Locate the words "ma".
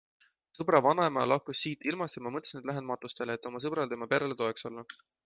2.27-2.31